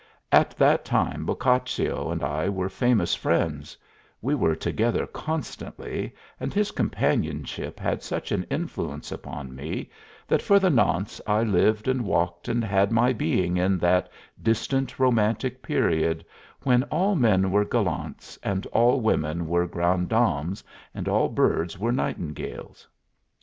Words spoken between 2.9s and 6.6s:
friends; we were together constantly, and